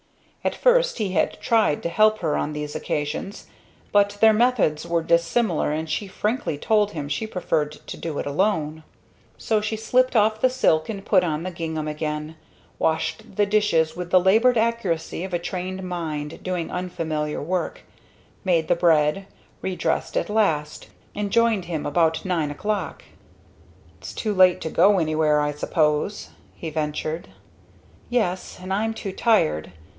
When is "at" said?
0.43-0.55, 20.17-20.31